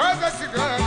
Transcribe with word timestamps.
Mas 0.00 0.22
a 0.22 0.79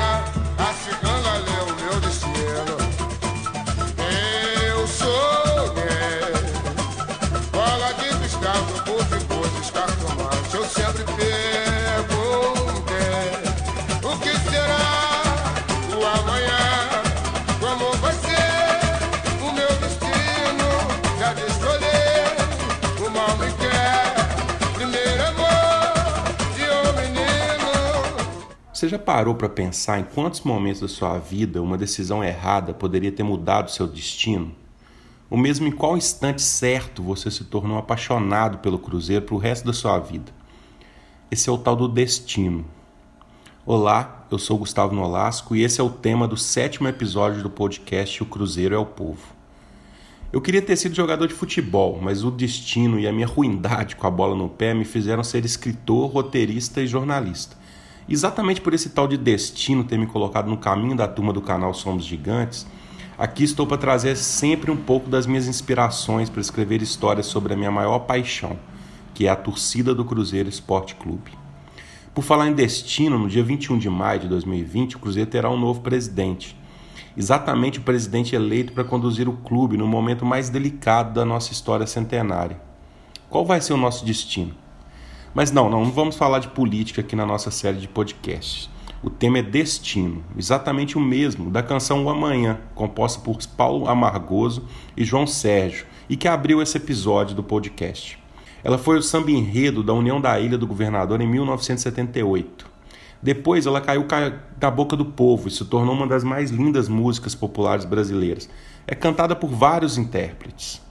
Você 28.84 28.90
já 28.90 29.00
parou 29.00 29.34
para 29.34 29.48
pensar 29.48 29.98
em 29.98 30.04
quantos 30.04 30.42
momentos 30.42 30.82
da 30.82 30.90
sua 30.90 31.18
vida 31.18 31.62
uma 31.62 31.78
decisão 31.78 32.22
errada 32.22 32.74
poderia 32.74 33.14
ter 33.14 33.24
mudado 33.24 33.72
seu 33.72 33.88
destino? 33.88 34.54
Ou 35.30 35.38
mesmo 35.38 35.66
em 35.66 35.72
qual 35.72 35.96
instante 35.96 36.42
certo 36.42 37.02
você 37.02 37.32
se 37.32 37.46
tornou 37.46 37.78
apaixonado 37.78 38.58
pelo 38.58 38.78
Cruzeiro 38.78 39.24
para 39.24 39.36
o 39.36 39.38
resto 39.38 39.66
da 39.66 39.72
sua 39.72 39.98
vida? 40.00 40.34
Esse 41.32 41.48
é 41.48 41.52
o 41.54 41.58
tal 41.58 41.78
do 41.78 41.88
destino. 41.88 42.66
Olá, 43.66 44.28
eu 44.30 44.38
sou 44.38 44.58
Gustavo 44.58 44.94
Nolasco 44.94 45.56
e 45.56 45.64
esse 45.64 45.80
é 45.80 45.84
o 45.84 45.90
tema 45.90 46.28
do 46.28 46.36
sétimo 46.36 46.90
episódio 46.90 47.42
do 47.42 47.50
podcast 47.50 48.22
O 48.22 48.26
Cruzeiro 48.26 48.76
é 48.76 48.78
o 48.78 48.86
Povo. 48.86 49.34
Eu 50.34 50.42
queria 50.42 50.62
ter 50.62 50.76
sido 50.76 50.94
jogador 50.94 51.30
de 51.30 51.34
futebol, 51.34 52.02
mas 52.02 52.22
o 52.26 52.30
destino 52.30 53.00
e 53.00 53.08
a 53.08 53.14
minha 53.14 53.28
ruindade 53.28 53.96
com 53.96 54.06
a 54.06 54.12
bola 54.12 54.36
no 54.36 54.50
pé 54.50 54.74
me 54.74 54.84
fizeram 54.84 55.24
ser 55.24 55.46
escritor, 55.46 56.12
roteirista 56.12 56.82
e 56.82 56.88
jornalista. 56.88 57.63
Exatamente 58.08 58.60
por 58.60 58.74
esse 58.74 58.90
tal 58.90 59.08
de 59.08 59.18
destino 59.18 59.84
ter 59.84 59.98
me 59.98 60.06
colocado 60.06 60.50
no 60.50 60.58
caminho 60.58 60.96
da 60.96 61.08
turma 61.08 61.32
do 61.32 61.42
canal 61.42 61.74
Somos 61.74 62.04
Gigantes, 62.04 62.68
aqui 63.18 63.44
estou 63.44 63.66
para 63.66 63.78
trazer 63.78 64.18
sempre 64.18 64.70
um 64.70 64.76
pouco 64.76 65.10
das 65.10 65.26
minhas 65.26 65.48
inspirações 65.48 66.30
para 66.30 66.42
escrever 66.42 66.82
histórias 66.82 67.28
sobre 67.28 67.54
a 67.54 67.58
minha 67.58 67.72
maior 67.72 68.00
paixão, 68.00 68.58
que 69.14 69.28
é 69.28 69.30
a 69.30 69.36
torcida 69.36 69.96
do 69.96 70.04
Cruzeiro 70.04 70.50
Esporte 70.50 70.96
Clube. 70.96 71.32
Por 72.14 72.24
falar 72.24 72.48
em 72.48 72.54
destino, 72.54 73.18
no 73.18 73.30
dia 73.30 73.44
21 73.44 73.78
de 73.78 73.90
maio 73.90 74.20
de 74.20 74.28
2020, 74.28 74.98
o 74.98 75.00
Cruzeiro 75.00 75.30
terá 75.30 75.50
um 75.50 75.58
novo 75.58 75.80
presidente. 75.80 76.56
Exatamente 77.16 77.80
o 77.80 77.84
presidente 77.84 78.36
eleito 78.36 78.74
para 78.74 78.84
conduzir 78.84 79.30
o 79.30 79.38
clube 79.38 79.78
no 79.78 79.88
momento 79.88 80.26
mais 80.26 80.50
delicado 80.50 81.14
da 81.14 81.24
nossa 81.24 81.54
história 81.54 81.88
centenária. 81.88 82.60
Qual 83.30 83.46
vai 83.46 83.62
ser 83.62 83.74
o 83.74 83.78
nosso 83.78 84.06
destino? 84.06 84.63
Mas 85.34 85.52
não, 85.52 85.70
não, 85.70 85.84
não 85.84 85.92
vamos 85.92 86.16
falar 86.16 86.40
de 86.40 86.48
política 86.50 87.02
aqui 87.02 87.16
na 87.16 87.26
nossa 87.26 87.50
série 87.50 87.78
de 87.78 87.88
podcasts. 87.88 88.70
O 89.02 89.10
tema 89.10 89.40
é 89.40 89.42
destino, 89.42 90.24
exatamente 90.38 90.98
o 90.98 91.02
mesmo 91.02 91.50
da 91.50 91.62
canção 91.62 92.06
O 92.06 92.10
Amanhã, 92.10 92.60
composta 92.74 93.20
por 93.20 93.38
Paulo 93.58 93.90
Amargoso 93.90 94.66
e 94.96 95.04
João 95.04 95.28
Sérgio, 95.28 95.86
e 96.08 96.16
que 96.16 96.28
abriu 96.28 96.62
esse 96.62 96.78
episódio 96.78 97.36
do 97.36 97.44
podcast. 97.44 98.18
Ela 98.64 98.78
foi 98.78 98.98
o 98.98 99.02
samba 99.02 99.32
enredo 99.32 99.84
da 99.84 99.92
União 99.92 100.22
da 100.22 100.40
Ilha 100.40 100.58
do 100.58 100.68
Governador 100.68 101.20
em 101.20 101.28
1978. 101.28 102.72
Depois 103.22 103.66
ela 103.66 103.82
caiu 103.82 104.06
da 104.58 104.70
boca 104.70 104.96
do 104.96 105.06
povo 105.06 105.48
e 105.48 105.52
se 105.52 105.66
tornou 105.66 105.96
uma 105.96 106.08
das 106.08 106.24
mais 106.24 106.52
lindas 106.52 106.88
músicas 106.88 107.34
populares 107.34 107.86
brasileiras. 107.86 108.50
É 108.88 108.94
cantada 108.96 109.36
por 109.36 109.50
vários 109.50 109.98
intérpretes. 109.98 110.82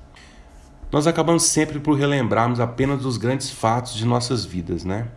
Nós 0.93 1.07
acabamos 1.07 1.45
sempre 1.45 1.81
por 1.81 1.97
relembrarmos 1.97 2.61
apenas 2.61 3.07
os 3.07 3.17
grandes 3.17 3.51
fatos 3.51 3.95
de 3.95 4.05
nossas 4.05 4.45
vidas, 4.45 4.85
né? 4.85 5.09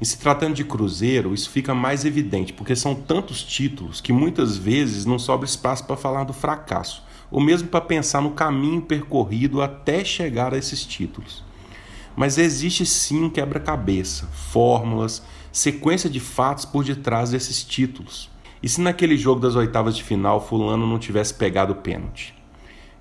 E 0.00 0.06
se 0.06 0.18
tratando 0.18 0.54
de 0.54 0.64
Cruzeiro, 0.64 1.34
isso 1.34 1.50
fica 1.50 1.74
mais 1.74 2.06
evidente, 2.06 2.54
porque 2.54 2.74
são 2.74 2.94
tantos 2.94 3.42
títulos 3.42 4.00
que 4.00 4.10
muitas 4.10 4.56
vezes 4.56 5.04
não 5.04 5.18
sobra 5.18 5.46
espaço 5.46 5.84
para 5.84 5.98
falar 5.98 6.24
do 6.24 6.32
fracasso, 6.32 7.04
ou 7.30 7.42
mesmo 7.42 7.68
para 7.68 7.82
pensar 7.82 8.22
no 8.22 8.30
caminho 8.30 8.80
percorrido 8.80 9.60
até 9.60 10.02
chegar 10.02 10.54
a 10.54 10.56
esses 10.56 10.82
títulos. 10.82 11.44
Mas 12.16 12.38
existe 12.38 12.86
sim 12.86 13.24
um 13.24 13.28
quebra-cabeça, 13.28 14.28
fórmulas, 14.28 15.22
sequência 15.52 16.08
de 16.08 16.20
fatos 16.20 16.64
por 16.64 16.82
detrás 16.84 17.32
desses 17.32 17.62
títulos. 17.62 18.30
E 18.62 18.68
se 18.68 18.80
naquele 18.80 19.18
jogo 19.18 19.42
das 19.42 19.56
oitavas 19.56 19.94
de 19.94 20.02
final 20.02 20.40
Fulano 20.40 20.86
não 20.86 20.98
tivesse 20.98 21.34
pegado 21.34 21.74
o 21.74 21.76
pênalti? 21.76 22.37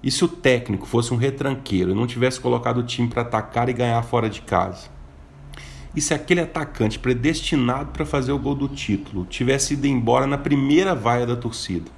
E 0.02 0.12
se 0.12 0.24
o 0.24 0.28
técnico 0.28 0.85
fosse 0.85 1.13
um 1.13 1.18
retranqueiro 1.18 1.91
e 1.91 1.96
não 1.96 2.06
tivesse 2.06 2.40
colocado 2.40 2.78
o 2.78 2.84
time 2.84 3.08
para 3.08 3.24
atacar 3.24 3.68
e 3.68 3.74
ganhar 3.74 4.02
fora 4.03 4.30
de 4.30 4.41
casa? 4.41 4.90
E 5.96 6.02
se 6.02 6.13
aquele 6.13 6.41
atacante 6.41 7.00
predestinado 7.00 7.91
para 7.91 8.06
fazer 8.06 8.31
o 8.31 8.38
gol 8.38 8.53
do 8.53 8.68
título 8.68 9.25
tivesse 9.25 9.74
ido 9.74 9.88
embora 9.88 10.28
na 10.28 10.38
primeira 10.38 10.94
vaia 10.94 11.25
da 11.25 11.36
torcida? 11.36 11.90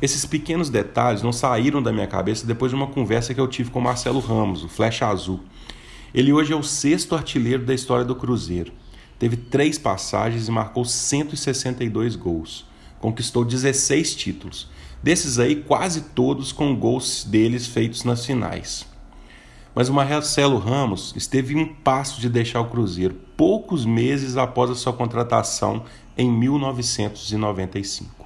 Esses 0.00 0.24
pequenos 0.24 0.70
detalhes 0.70 1.22
não 1.22 1.32
saíram 1.32 1.82
da 1.82 1.92
minha 1.92 2.06
cabeça 2.06 2.46
depois 2.46 2.70
de 2.70 2.76
uma 2.76 2.86
conversa 2.86 3.34
que 3.34 3.40
eu 3.40 3.46
tive 3.46 3.70
com 3.70 3.80
Marcelo 3.80 4.18
Ramos, 4.20 4.64
o 4.64 4.68
Flecha 4.68 5.06
Azul. 5.06 5.40
Ele 6.14 6.32
hoje 6.32 6.52
é 6.52 6.56
o 6.56 6.62
sexto 6.62 7.14
artilheiro 7.14 7.64
da 7.64 7.74
história 7.74 8.04
do 8.04 8.14
Cruzeiro. 8.14 8.72
Teve 9.18 9.36
três 9.36 9.78
passagens 9.78 10.48
e 10.48 10.50
marcou 10.50 10.84
162 10.84 12.16
gols. 12.16 12.66
Conquistou 13.00 13.44
16 13.44 14.14
títulos. 14.16 14.68
Desses 15.04 15.38
aí, 15.38 15.56
quase 15.56 16.00
todos 16.00 16.50
com 16.50 16.74
gols 16.74 17.24
deles 17.24 17.66
feitos 17.66 18.04
nas 18.04 18.24
finais. 18.24 18.86
Mas 19.74 19.90
o 19.90 19.92
Marcelo 19.92 20.56
Ramos 20.56 21.12
esteve 21.14 21.54
um 21.54 21.66
passo 21.66 22.22
de 22.22 22.30
deixar 22.30 22.62
o 22.62 22.70
Cruzeiro 22.70 23.14
poucos 23.36 23.84
meses 23.84 24.38
após 24.38 24.70
a 24.70 24.74
sua 24.74 24.94
contratação 24.94 25.84
em 26.16 26.32
1995. 26.32 28.24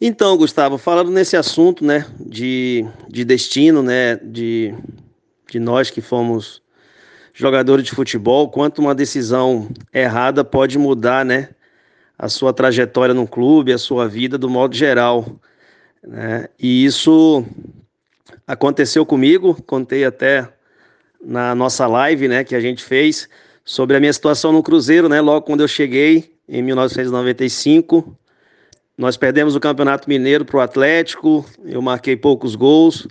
Então, 0.00 0.36
Gustavo, 0.36 0.78
falando 0.78 1.10
nesse 1.10 1.36
assunto, 1.36 1.84
né, 1.84 2.06
de, 2.20 2.86
de 3.08 3.24
destino, 3.24 3.82
né, 3.82 4.14
de, 4.22 4.72
de 5.50 5.58
nós 5.58 5.90
que 5.90 6.00
fomos 6.00 6.62
jogadores 7.34 7.84
de 7.84 7.90
futebol, 7.90 8.48
quanto 8.48 8.80
uma 8.80 8.94
decisão 8.94 9.68
errada 9.92 10.44
pode 10.44 10.78
mudar, 10.78 11.24
né, 11.24 11.48
a 12.16 12.28
sua 12.28 12.52
trajetória 12.52 13.12
no 13.12 13.26
clube, 13.26 13.72
a 13.72 13.78
sua 13.78 14.06
vida 14.06 14.38
do 14.38 14.48
modo 14.48 14.76
geral. 14.76 15.40
Né? 16.08 16.48
E 16.58 16.86
isso 16.86 17.44
aconteceu 18.46 19.04
comigo, 19.04 19.62
contei 19.66 20.06
até 20.06 20.48
na 21.22 21.54
nossa 21.54 21.86
live, 21.86 22.28
né, 22.28 22.42
que 22.42 22.54
a 22.54 22.60
gente 22.60 22.82
fez 22.82 23.28
sobre 23.62 23.94
a 23.94 24.00
minha 24.00 24.12
situação 24.12 24.50
no 24.50 24.62
Cruzeiro, 24.62 25.08
né, 25.08 25.20
logo 25.20 25.44
quando 25.44 25.60
eu 25.60 25.68
cheguei 25.68 26.32
em 26.48 26.62
1995, 26.62 28.16
nós 28.96 29.18
perdemos 29.18 29.54
o 29.54 29.60
Campeonato 29.60 30.08
Mineiro 30.08 30.46
para 30.46 30.56
o 30.56 30.60
Atlético, 30.60 31.44
eu 31.62 31.82
marquei 31.82 32.16
poucos 32.16 32.56
gols 32.56 33.06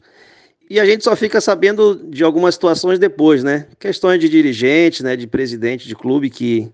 e 0.67 0.79
a 0.79 0.85
gente 0.85 1.03
só 1.03 1.15
fica 1.15 1.39
sabendo 1.39 1.95
de 2.09 2.23
algumas 2.23 2.55
situações 2.55 2.97
depois, 2.97 3.43
né? 3.43 3.67
Questões 3.79 4.19
de 4.19 4.27
dirigente, 4.27 5.03
né, 5.03 5.15
de 5.15 5.27
presidente 5.27 5.87
de 5.87 5.95
clube 5.95 6.29
que 6.29 6.69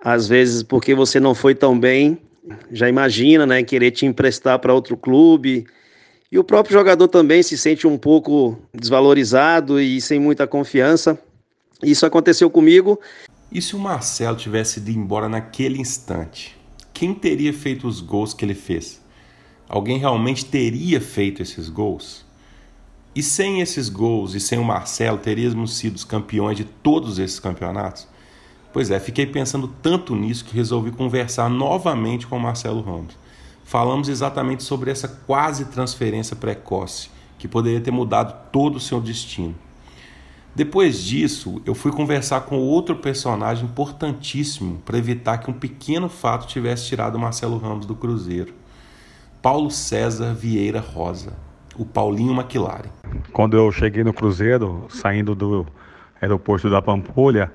às 0.00 0.26
vezes 0.28 0.62
porque 0.62 0.94
você 0.94 1.20
não 1.20 1.34
foi 1.34 1.54
tão 1.54 1.78
bem, 1.78 2.20
já 2.70 2.88
imagina, 2.88 3.46
né, 3.46 3.62
querer 3.62 3.90
te 3.90 4.06
emprestar 4.06 4.58
para 4.58 4.74
outro 4.74 4.96
clube. 4.96 5.66
E 6.30 6.38
o 6.38 6.44
próprio 6.44 6.74
jogador 6.74 7.08
também 7.08 7.42
se 7.42 7.56
sente 7.56 7.86
um 7.86 7.96
pouco 7.96 8.58
desvalorizado 8.74 9.80
e 9.80 10.00
sem 10.00 10.20
muita 10.20 10.46
confiança. 10.46 11.18
Isso 11.82 12.04
aconteceu 12.04 12.50
comigo. 12.50 13.00
E 13.50 13.62
se 13.62 13.74
o 13.74 13.78
Marcelo 13.78 14.36
tivesse 14.36 14.78
ido 14.78 14.90
embora 14.90 15.28
naquele 15.28 15.80
instante? 15.80 16.56
Quem 16.92 17.14
teria 17.14 17.52
feito 17.52 17.86
os 17.86 18.00
gols 18.00 18.34
que 18.34 18.44
ele 18.44 18.54
fez? 18.54 19.00
Alguém 19.68 19.98
realmente 19.98 20.44
teria 20.44 21.00
feito 21.00 21.42
esses 21.42 21.68
gols? 21.68 22.26
E 23.14 23.22
sem 23.22 23.60
esses 23.60 23.88
gols 23.88 24.34
e 24.34 24.40
sem 24.40 24.58
o 24.58 24.64
Marcelo, 24.64 25.18
teríamos 25.18 25.78
sido 25.78 25.96
os 25.96 26.04
campeões 26.04 26.56
de 26.56 26.64
todos 26.64 27.18
esses 27.18 27.40
campeonatos? 27.40 28.06
Pois 28.78 28.92
é, 28.92 29.00
fiquei 29.00 29.26
pensando 29.26 29.66
tanto 29.66 30.14
nisso 30.14 30.44
que 30.44 30.54
resolvi 30.54 30.92
conversar 30.92 31.50
novamente 31.50 32.28
com 32.28 32.36
o 32.36 32.40
Marcelo 32.40 32.80
Ramos. 32.80 33.18
Falamos 33.64 34.08
exatamente 34.08 34.62
sobre 34.62 34.88
essa 34.88 35.08
quase 35.08 35.64
transferência 35.64 36.36
precoce, 36.36 37.10
que 37.40 37.48
poderia 37.48 37.80
ter 37.80 37.90
mudado 37.90 38.52
todo 38.52 38.76
o 38.76 38.80
seu 38.80 39.00
destino. 39.00 39.56
Depois 40.54 41.02
disso, 41.02 41.60
eu 41.66 41.74
fui 41.74 41.90
conversar 41.90 42.42
com 42.42 42.56
outro 42.60 42.94
personagem 42.94 43.64
importantíssimo 43.64 44.80
para 44.84 44.96
evitar 44.96 45.38
que 45.38 45.50
um 45.50 45.54
pequeno 45.54 46.08
fato 46.08 46.46
tivesse 46.46 46.86
tirado 46.86 47.18
Marcelo 47.18 47.58
Ramos 47.58 47.84
do 47.84 47.96
Cruzeiro. 47.96 48.54
Paulo 49.42 49.72
César 49.72 50.34
Vieira 50.34 50.78
Rosa, 50.78 51.32
o 51.76 51.84
Paulinho 51.84 52.32
McLaren. 52.32 52.90
Quando 53.32 53.56
eu 53.56 53.72
cheguei 53.72 54.04
no 54.04 54.12
Cruzeiro, 54.12 54.86
saindo 54.88 55.34
do 55.34 55.66
aeroporto 56.22 56.70
da 56.70 56.80
Pampulha, 56.80 57.50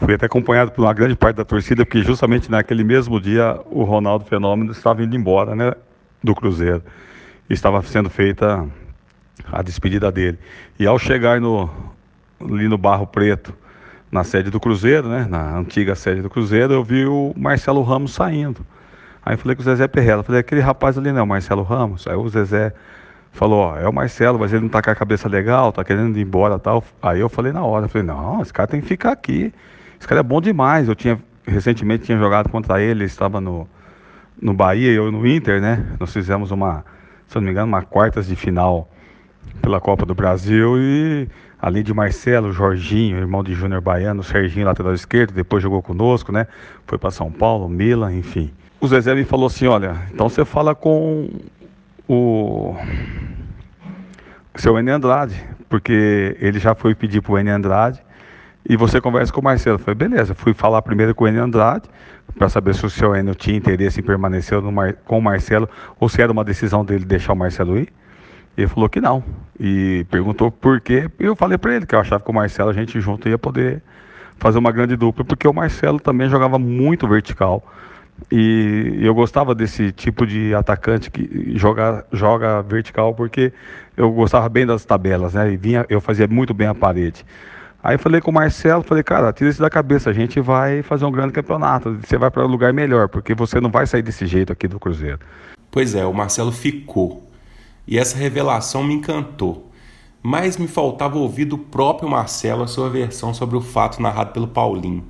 Fui 0.00 0.14
até 0.14 0.26
acompanhado 0.26 0.72
por 0.72 0.82
uma 0.82 0.94
grande 0.94 1.14
parte 1.14 1.36
da 1.36 1.44
torcida, 1.44 1.84
porque 1.84 2.02
justamente 2.02 2.50
naquele 2.50 2.82
mesmo 2.82 3.20
dia 3.20 3.60
o 3.70 3.84
Ronaldo 3.84 4.24
Fenômeno 4.24 4.72
estava 4.72 5.02
indo 5.02 5.14
embora 5.14 5.54
né, 5.54 5.74
do 6.24 6.34
Cruzeiro. 6.34 6.82
Estava 7.48 7.82
sendo 7.82 8.08
feita 8.08 8.66
a 9.52 9.62
despedida 9.62 10.10
dele. 10.10 10.38
E 10.78 10.86
ao 10.86 10.98
chegar 10.98 11.40
no, 11.40 11.68
ali 12.40 12.66
no 12.66 12.78
Barro 12.78 13.06
Preto, 13.06 13.52
na 14.10 14.24
sede 14.24 14.50
do 14.50 14.58
Cruzeiro, 14.58 15.08
né? 15.08 15.26
Na 15.28 15.58
antiga 15.58 15.94
sede 15.94 16.22
do 16.22 16.30
Cruzeiro, 16.30 16.72
eu 16.72 16.82
vi 16.82 17.06
o 17.06 17.32
Marcelo 17.36 17.82
Ramos 17.82 18.12
saindo. 18.12 18.64
Aí 19.24 19.36
falei 19.36 19.54
com 19.54 19.62
o 19.62 19.64
Zezé 19.64 19.86
Perrella, 19.86 20.22
falei, 20.22 20.40
aquele 20.40 20.60
rapaz 20.60 20.96
ali 20.96 21.12
não 21.12 21.22
é 21.22 21.24
Marcelo 21.26 21.62
Ramos? 21.62 22.06
Aí 22.06 22.16
o 22.16 22.28
Zezé 22.28 22.72
falou, 23.32 23.60
ó, 23.60 23.76
é 23.76 23.86
o 23.86 23.92
Marcelo, 23.92 24.38
mas 24.38 24.52
ele 24.52 24.62
não 24.62 24.68
tá 24.68 24.80
com 24.82 24.90
a 24.90 24.94
cabeça 24.94 25.28
legal, 25.28 25.72
tá 25.72 25.84
querendo 25.84 26.18
ir 26.18 26.22
embora 26.22 26.58
tal. 26.58 26.82
Aí 27.02 27.20
eu 27.20 27.28
falei 27.28 27.52
na 27.52 27.62
hora, 27.62 27.86
falei, 27.86 28.06
não, 28.06 28.40
esse 28.40 28.52
cara 28.52 28.66
tem 28.66 28.80
que 28.80 28.88
ficar 28.88 29.12
aqui. 29.12 29.52
Esse 30.00 30.08
cara 30.08 30.20
é 30.20 30.24
bom 30.24 30.40
demais. 30.40 30.88
Eu 30.88 30.94
tinha, 30.94 31.20
recentemente 31.46 32.04
tinha 32.04 32.18
jogado 32.18 32.48
contra 32.48 32.80
ele, 32.80 33.04
estava 33.04 33.38
no, 33.38 33.68
no 34.40 34.54
Bahia 34.54 34.90
e 34.90 34.94
eu 34.94 35.12
no 35.12 35.26
Inter, 35.26 35.60
né? 35.60 35.86
Nós 36.00 36.10
fizemos 36.10 36.50
uma, 36.50 36.82
se 37.28 37.36
não 37.36 37.42
me 37.42 37.50
engano, 37.50 37.68
uma 37.68 37.82
quartas 37.82 38.26
de 38.26 38.34
final 38.34 38.88
pela 39.60 39.78
Copa 39.78 40.06
do 40.06 40.14
Brasil 40.14 40.78
e 40.78 41.28
além 41.60 41.82
de 41.82 41.92
Marcelo, 41.92 42.50
Jorginho, 42.50 43.18
irmão 43.18 43.44
de 43.44 43.52
Júnior 43.52 43.82
Baiano, 43.82 44.22
Serginho, 44.22 44.64
lateral 44.64 44.94
esquerdo, 44.94 45.34
depois 45.34 45.62
jogou 45.62 45.82
conosco, 45.82 46.32
né? 46.32 46.46
Foi 46.86 46.96
para 46.96 47.10
São 47.10 47.30
Paulo, 47.30 47.68
Milan, 47.68 48.14
enfim. 48.14 48.50
O 48.80 48.88
Zezé 48.88 49.14
me 49.14 49.24
falou 49.24 49.48
assim: 49.48 49.66
olha, 49.66 49.96
então 50.10 50.30
você 50.30 50.46
fala 50.46 50.74
com 50.74 51.28
o 52.08 52.74
seu 54.56 54.78
Enem 54.78 54.94
Andrade, 54.94 55.44
porque 55.68 56.36
ele 56.40 56.58
já 56.58 56.74
foi 56.74 56.94
pedir 56.94 57.20
para 57.20 57.32
o 57.32 57.38
Enem 57.38 57.52
Andrade 57.52 58.02
e 58.68 58.76
você 58.76 59.00
conversa 59.00 59.32
com 59.32 59.40
o 59.40 59.44
Marcelo. 59.44 59.76
Eu 59.76 59.78
falei, 59.78 59.94
beleza, 59.94 60.34
fui 60.34 60.52
falar 60.52 60.82
primeiro 60.82 61.14
com 61.14 61.24
o 61.24 61.28
Enem 61.28 61.40
Andrade 61.40 61.88
para 62.36 62.48
saber 62.48 62.74
se 62.74 62.84
o 62.84 62.90
seu 62.90 63.14
Enio 63.14 63.34
tinha 63.34 63.56
interesse 63.56 64.00
em 64.00 64.02
permanecer 64.02 64.60
Mar... 64.62 64.94
com 65.04 65.18
o 65.18 65.22
Marcelo 65.22 65.68
ou 65.98 66.08
se 66.08 66.22
era 66.22 66.30
uma 66.30 66.44
decisão 66.44 66.84
dele 66.84 67.04
deixar 67.04 67.32
o 67.32 67.36
Marcelo 67.36 67.78
ir. 67.78 67.88
Ele 68.56 68.68
falou 68.68 68.88
que 68.88 69.00
não. 69.00 69.24
E 69.58 70.06
perguntou 70.10 70.50
por 70.50 70.80
quê. 70.80 71.10
E 71.18 71.24
eu 71.24 71.34
falei 71.34 71.56
para 71.56 71.74
ele 71.74 71.86
que 71.86 71.94
eu 71.94 71.98
achava 72.00 72.22
que 72.22 72.30
o 72.30 72.34
Marcelo, 72.34 72.70
a 72.70 72.72
gente 72.72 73.00
junto 73.00 73.28
ia 73.28 73.38
poder 73.38 73.82
fazer 74.36 74.58
uma 74.58 74.72
grande 74.72 74.96
dupla, 74.96 75.24
porque 75.24 75.46
o 75.46 75.52
Marcelo 75.52 76.00
também 76.00 76.28
jogava 76.28 76.58
muito 76.58 77.06
vertical. 77.06 77.62
E 78.30 78.98
eu 79.00 79.14
gostava 79.14 79.54
desse 79.54 79.92
tipo 79.92 80.26
de 80.26 80.54
atacante 80.54 81.10
que 81.10 81.56
joga, 81.56 82.04
joga 82.12 82.60
vertical, 82.62 83.14
porque 83.14 83.52
eu 83.96 84.10
gostava 84.12 84.48
bem 84.48 84.66
das 84.66 84.84
tabelas, 84.84 85.34
né? 85.34 85.50
E 85.52 85.56
vinha, 85.56 85.86
eu 85.88 86.00
fazia 86.00 86.26
muito 86.26 86.52
bem 86.52 86.66
a 86.66 86.74
parede. 86.74 87.24
Aí 87.82 87.96
falei 87.96 88.20
com 88.20 88.30
o 88.30 88.34
Marcelo, 88.34 88.82
falei, 88.82 89.02
cara, 89.02 89.32
tira 89.32 89.48
isso 89.48 89.60
da 89.60 89.70
cabeça, 89.70 90.10
a 90.10 90.12
gente 90.12 90.38
vai 90.38 90.82
fazer 90.82 91.06
um 91.06 91.10
grande 91.10 91.32
campeonato, 91.32 91.98
você 92.04 92.18
vai 92.18 92.30
para 92.30 92.44
um 92.44 92.50
lugar 92.50 92.72
melhor, 92.74 93.08
porque 93.08 93.34
você 93.34 93.58
não 93.58 93.70
vai 93.70 93.86
sair 93.86 94.02
desse 94.02 94.26
jeito 94.26 94.52
aqui 94.52 94.68
do 94.68 94.78
Cruzeiro. 94.78 95.18
Pois 95.70 95.94
é, 95.94 96.04
o 96.04 96.12
Marcelo 96.12 96.52
ficou. 96.52 97.26
E 97.86 97.98
essa 97.98 98.18
revelação 98.18 98.84
me 98.84 98.94
encantou. 98.94 99.70
Mas 100.22 100.58
me 100.58 100.68
faltava 100.68 101.16
ouvir 101.16 101.46
do 101.46 101.56
próprio 101.56 102.08
Marcelo 102.08 102.62
a 102.62 102.66
sua 102.66 102.90
versão 102.90 103.32
sobre 103.32 103.56
o 103.56 103.60
fato 103.62 104.02
narrado 104.02 104.32
pelo 104.32 104.46
Paulinho. 104.46 105.04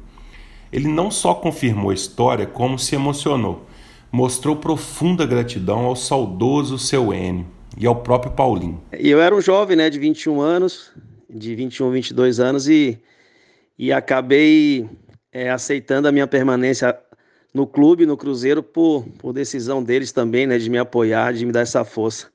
Ele 0.72 0.86
não 0.86 1.10
só 1.10 1.34
confirmou 1.34 1.90
a 1.90 1.94
história, 1.94 2.46
como 2.46 2.78
se 2.78 2.94
emocionou. 2.94 3.66
Mostrou 4.12 4.54
profunda 4.54 5.26
gratidão 5.26 5.80
ao 5.80 5.96
saudoso 5.96 6.78
seu 6.78 7.12
Enio 7.12 7.46
e 7.76 7.86
ao 7.86 7.96
próprio 7.96 8.32
Paulinho. 8.32 8.80
Eu 8.92 9.20
era 9.20 9.34
um 9.34 9.40
jovem, 9.40 9.76
né, 9.76 9.90
de 9.90 9.98
21 9.98 10.40
anos, 10.40 10.92
de 11.32 11.54
21, 11.54 11.90
22 11.90 12.40
anos 12.40 12.68
e, 12.68 12.98
e 13.78 13.92
acabei 13.92 14.88
é, 15.32 15.50
aceitando 15.50 16.08
a 16.08 16.12
minha 16.12 16.26
permanência 16.26 16.98
no 17.52 17.66
clube, 17.66 18.06
no 18.06 18.16
Cruzeiro, 18.16 18.62
por, 18.62 19.04
por 19.18 19.32
decisão 19.32 19.82
deles 19.82 20.12
também, 20.12 20.46
né, 20.46 20.58
de 20.58 20.70
me 20.70 20.78
apoiar, 20.78 21.32
de 21.32 21.44
me 21.44 21.52
dar 21.52 21.60
essa 21.60 21.84
força. 21.84 22.28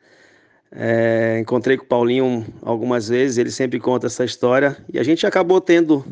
É, 0.72 1.40
encontrei 1.40 1.78
com 1.78 1.86
o 1.86 1.88
Paulinho 1.88 2.46
algumas 2.62 3.08
vezes, 3.08 3.38
ele 3.38 3.52
sempre 3.52 3.80
conta 3.80 4.08
essa 4.08 4.26
história 4.26 4.78
e 4.92 5.00
a 5.00 5.04
gente 5.04 5.26
acabou 5.26 5.62
tendo 5.62 6.06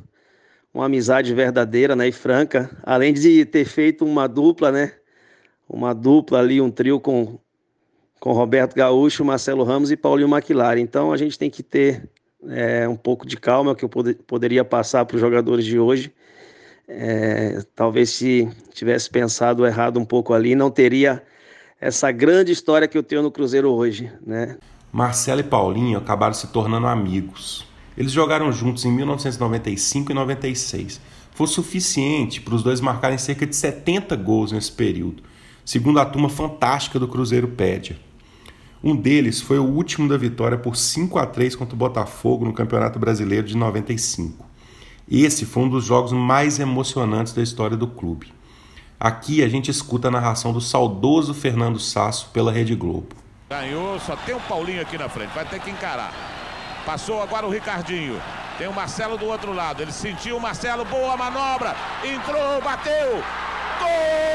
uma 0.74 0.86
amizade 0.86 1.34
verdadeira 1.34 1.96
né, 1.96 2.08
e 2.08 2.12
franca, 2.12 2.70
além 2.82 3.14
de 3.14 3.46
ter 3.46 3.66
feito 3.66 4.06
uma 4.06 4.28
dupla, 4.28 4.72
né? 4.72 4.94
Uma 5.70 5.94
dupla 5.94 6.40
ali, 6.40 6.60
um 6.60 6.72
trio 6.72 7.00
com, 7.00 7.40
com 8.20 8.32
Roberto 8.32 8.76
Gaúcho, 8.76 9.24
Marcelo 9.24 9.64
Ramos 9.64 9.92
e 9.92 9.98
Paulinho 9.98 10.28
Maquilar. 10.28 10.78
Então 10.78 11.12
a 11.12 11.18
gente 11.18 11.38
tem 11.38 11.50
que 11.50 11.62
ter 11.62 12.10
é, 12.50 12.88
um 12.88 12.96
pouco 12.96 13.26
de 13.26 13.38
calma 13.38 13.76
que 13.76 13.86
eu 13.86 13.90
pod 13.90 14.14
poderia 14.28 14.64
passar 14.64 15.06
para 15.06 15.16
os 15.16 15.22
jogadores 15.22 15.66
de 15.66 15.80
hoje. 15.80 16.14
É, 16.88 17.64
talvez 17.76 18.10
se 18.10 18.50
tivesse 18.74 19.10
pensado 19.10 19.66
errado 19.66 20.00
um 20.00 20.06
pouco 20.06 20.34
ali, 20.34 20.54
não 20.54 20.70
teria 20.70 21.24
essa 21.80 22.12
grande 22.12 22.52
história 22.52 22.88
que 22.88 22.98
eu 22.98 23.04
tenho 23.04 23.22
no 23.22 23.32
Cruzeiro 23.32 23.72
hoje, 23.72 24.12
né? 24.26 24.58
Marcelo 24.92 25.40
e 25.40 25.44
Paulinho 25.44 25.98
acabaram 25.98 26.34
se 26.34 26.48
tornando 26.48 26.88
amigos. 26.88 27.66
Eles 27.98 28.12
jogaram 28.12 28.52
juntos 28.52 28.86
em 28.86 28.92
1995 28.92 30.12
e 30.12 30.16
96. 30.16 31.02
Foi 31.32 31.48
suficiente 31.48 32.42
para 32.42 32.56
os 32.56 32.64
dois 32.64 32.80
marcarem 32.80 33.18
cerca 33.18 33.46
de 33.46 33.56
70 33.56 34.16
gols 34.16 34.52
nesse 34.52 34.72
período, 34.72 35.24
segundo 35.66 36.00
a 36.00 36.06
turma 36.06 36.30
fantástica 36.30 37.00
do 37.00 37.08
Cruzeiro 37.08 37.48
Pédia. 37.48 37.98
Um 38.84 38.98
deles 38.98 39.40
foi 39.40 39.58
o 39.58 39.64
último 39.64 40.10
da 40.10 40.18
vitória 40.18 40.58
por 40.58 40.76
5 40.76 41.18
a 41.18 41.26
3 41.26 41.56
contra 41.56 41.74
o 41.74 41.78
Botafogo 41.78 42.44
no 42.44 42.52
Campeonato 42.52 43.00
Brasileiro 43.00 43.48
de 43.48 43.56
95. 43.56 44.46
Esse 45.10 45.46
foi 45.46 45.64
um 45.64 45.70
dos 45.70 45.86
jogos 45.86 46.12
mais 46.12 46.60
emocionantes 46.60 47.32
da 47.32 47.42
história 47.42 47.78
do 47.78 47.88
clube. 47.88 48.34
Aqui 49.00 49.42
a 49.42 49.48
gente 49.48 49.72
escuta 49.72 50.10
a 50.10 50.12
narração 50.12 50.52
do 50.52 50.60
saudoso 50.60 51.34
Fernando 51.34 51.80
Sasso 51.80 52.30
pela 52.34 52.52
Rede 52.52 52.76
Globo. 52.76 53.16
Ganhou, 53.50 53.98
só 54.02 54.18
tem 54.18 54.36
o 54.36 54.40
Paulinho 54.42 54.82
aqui 54.82 54.98
na 54.98 55.08
frente, 55.08 55.34
vai 55.34 55.46
ter 55.46 55.62
que 55.62 55.70
encarar. 55.70 56.14
Passou 56.86 57.22
agora 57.22 57.46
o 57.46 57.50
Ricardinho. 57.50 58.20
Tem 58.58 58.68
o 58.68 58.74
Marcelo 58.74 59.18
do 59.18 59.26
outro 59.26 59.54
lado. 59.54 59.82
Ele 59.82 59.94
sentiu 59.94 60.36
o 60.36 60.42
Marcelo, 60.42 60.84
boa 60.84 61.16
manobra. 61.16 61.74
Entrou, 62.04 62.62
bateu. 62.62 63.24
Gol! 63.80 64.34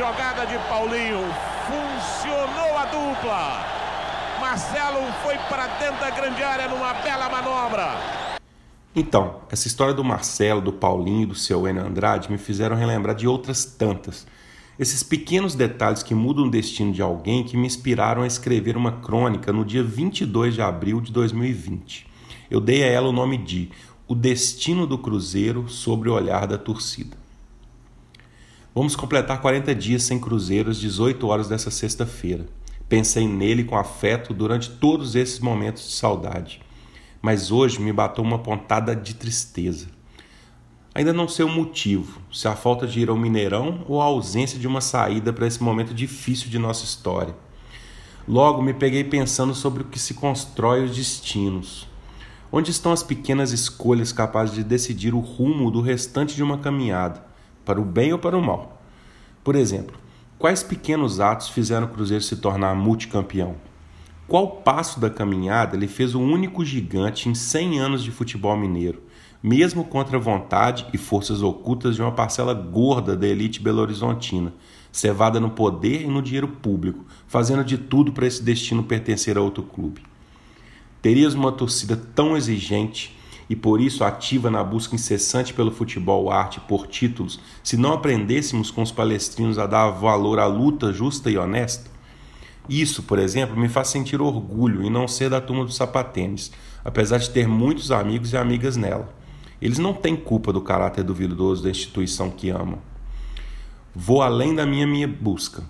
jogada 0.00 0.46
de 0.46 0.58
Paulinho. 0.68 1.22
Funcionou 1.66 2.78
a 2.78 2.84
dupla. 2.86 3.66
Marcelo 4.40 5.12
foi 5.22 5.36
para 5.48 5.66
dentro 5.78 6.00
da 6.00 6.10
grande 6.10 6.42
área 6.42 6.68
numa 6.68 6.94
bela 6.94 7.28
manobra. 7.28 7.96
Então, 8.94 9.42
essa 9.48 9.68
história 9.68 9.94
do 9.94 10.02
Marcelo, 10.02 10.60
do 10.60 10.72
Paulinho 10.72 11.28
do 11.28 11.34
seu 11.34 11.68
Enio 11.68 11.86
Andrade 11.86 12.30
me 12.30 12.36
fizeram 12.36 12.74
relembrar 12.74 13.14
de 13.14 13.26
outras 13.26 13.64
tantas. 13.64 14.26
Esses 14.76 15.02
pequenos 15.02 15.54
detalhes 15.54 16.02
que 16.02 16.14
mudam 16.14 16.46
o 16.46 16.50
destino 16.50 16.92
de 16.92 17.00
alguém 17.00 17.44
que 17.44 17.56
me 17.56 17.66
inspiraram 17.66 18.22
a 18.22 18.26
escrever 18.26 18.76
uma 18.76 18.92
crônica 19.00 19.52
no 19.52 19.64
dia 19.64 19.82
22 19.84 20.54
de 20.54 20.62
abril 20.62 21.00
de 21.00 21.12
2020. 21.12 22.06
Eu 22.50 22.60
dei 22.60 22.82
a 22.82 22.86
ela 22.86 23.08
o 23.08 23.12
nome 23.12 23.38
de 23.38 23.70
O 24.08 24.14
Destino 24.14 24.88
do 24.88 24.98
Cruzeiro 24.98 25.68
sobre 25.68 26.08
o 26.08 26.14
Olhar 26.14 26.48
da 26.48 26.58
Torcida. 26.58 27.16
Vamos 28.74 28.96
completar 28.96 29.40
40 29.40 29.72
dias 29.72 30.02
sem 30.02 30.18
Cruzeiro 30.18 30.70
às 30.70 30.78
18 30.78 31.26
horas 31.28 31.48
dessa 31.48 31.70
sexta-feira. 31.70 32.46
Pensei 32.88 33.28
nele 33.28 33.62
com 33.62 33.76
afeto 33.76 34.34
durante 34.34 34.68
todos 34.68 35.14
esses 35.14 35.38
momentos 35.38 35.84
de 35.86 35.92
saudade. 35.92 36.60
Mas 37.20 37.50
hoje 37.50 37.80
me 37.80 37.92
bateu 37.92 38.24
uma 38.24 38.38
pontada 38.38 38.94
de 38.94 39.14
tristeza. 39.14 39.88
Ainda 40.94 41.12
não 41.12 41.28
sei 41.28 41.44
o 41.44 41.48
motivo, 41.48 42.20
se 42.32 42.48
a 42.48 42.56
falta 42.56 42.86
de 42.86 43.00
ir 43.00 43.08
ao 43.08 43.16
Mineirão 43.16 43.84
ou 43.86 44.00
a 44.00 44.06
ausência 44.06 44.58
de 44.58 44.66
uma 44.66 44.80
saída 44.80 45.32
para 45.32 45.46
esse 45.46 45.62
momento 45.62 45.94
difícil 45.94 46.48
de 46.48 46.58
nossa 46.58 46.84
história. 46.84 47.34
Logo 48.26 48.62
me 48.62 48.74
peguei 48.74 49.04
pensando 49.04 49.54
sobre 49.54 49.82
o 49.82 49.86
que 49.86 49.98
se 49.98 50.14
constrói 50.14 50.84
os 50.84 50.96
destinos. 50.96 51.86
Onde 52.52 52.70
estão 52.70 52.92
as 52.92 53.02
pequenas 53.02 53.52
escolhas 53.52 54.12
capazes 54.12 54.54
de 54.54 54.64
decidir 54.64 55.14
o 55.14 55.20
rumo 55.20 55.70
do 55.70 55.80
restante 55.80 56.34
de 56.34 56.42
uma 56.42 56.58
caminhada? 56.58 57.30
para 57.64 57.80
o 57.80 57.84
bem 57.84 58.12
ou 58.12 58.18
para 58.18 58.36
o 58.36 58.42
mal. 58.42 58.82
Por 59.44 59.54
exemplo, 59.54 59.96
quais 60.38 60.62
pequenos 60.62 61.20
atos 61.20 61.48
fizeram 61.48 61.86
o 61.86 61.90
Cruzeiro 61.90 62.22
se 62.22 62.36
tornar 62.36 62.74
multicampeão? 62.74 63.54
Qual 64.30 64.46
passo 64.46 65.00
da 65.00 65.10
caminhada 65.10 65.76
ele 65.76 65.88
fez 65.88 66.14
o 66.14 66.20
único 66.20 66.64
gigante 66.64 67.28
em 67.28 67.34
100 67.34 67.80
anos 67.80 68.04
de 68.04 68.12
futebol 68.12 68.56
mineiro, 68.56 69.02
mesmo 69.42 69.82
contra 69.82 70.18
a 70.18 70.20
vontade 70.20 70.86
e 70.92 70.96
forças 70.96 71.42
ocultas 71.42 71.96
de 71.96 72.00
uma 72.00 72.12
parcela 72.12 72.54
gorda 72.54 73.16
da 73.16 73.26
elite 73.26 73.60
belo-horizontina, 73.60 74.54
cevada 74.92 75.40
no 75.40 75.50
poder 75.50 76.02
e 76.02 76.06
no 76.06 76.22
dinheiro 76.22 76.46
público, 76.46 77.04
fazendo 77.26 77.64
de 77.64 77.76
tudo 77.76 78.12
para 78.12 78.24
esse 78.24 78.40
destino 78.40 78.84
pertencer 78.84 79.36
a 79.36 79.40
outro 79.40 79.64
clube? 79.64 80.00
Terias 81.02 81.34
uma 81.34 81.50
torcida 81.50 81.96
tão 81.96 82.36
exigente 82.36 83.18
e 83.48 83.56
por 83.56 83.80
isso 83.80 84.04
ativa 84.04 84.48
na 84.48 84.62
busca 84.62 84.94
incessante 84.94 85.52
pelo 85.52 85.72
futebol 85.72 86.30
arte 86.30 86.60
por 86.60 86.86
títulos, 86.86 87.40
se 87.64 87.76
não 87.76 87.94
aprendêssemos 87.94 88.70
com 88.70 88.80
os 88.80 88.92
palestrinos 88.92 89.58
a 89.58 89.66
dar 89.66 89.90
valor 89.90 90.38
à 90.38 90.46
luta 90.46 90.92
justa 90.92 91.32
e 91.32 91.36
honesta? 91.36 91.90
Isso, 92.70 93.02
por 93.02 93.18
exemplo, 93.18 93.56
me 93.56 93.68
faz 93.68 93.88
sentir 93.88 94.22
orgulho 94.22 94.84
em 94.84 94.88
não 94.88 95.08
ser 95.08 95.28
da 95.28 95.40
turma 95.40 95.64
dos 95.64 95.74
sapatênis, 95.74 96.52
apesar 96.84 97.18
de 97.18 97.28
ter 97.28 97.48
muitos 97.48 97.90
amigos 97.90 98.32
e 98.32 98.36
amigas 98.36 98.76
nela. 98.76 99.12
Eles 99.60 99.78
não 99.78 99.92
têm 99.92 100.14
culpa 100.14 100.52
do 100.52 100.60
caráter 100.60 101.02
duvidoso 101.02 101.64
da 101.64 101.70
instituição 101.70 102.30
que 102.30 102.48
amam. 102.48 102.78
Vou 103.92 104.22
além 104.22 104.54
da 104.54 104.64
minha 104.64 104.86
minha 104.86 105.08
busca. 105.08 105.64